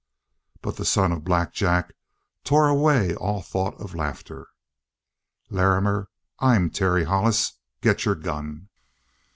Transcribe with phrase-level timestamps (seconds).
[0.63, 1.93] But the son of Black Jack
[2.43, 4.47] tore away all thought of laughter.
[5.51, 7.59] "Larrimer, I'm Terry Hollis.
[7.81, 8.69] Get your gun!"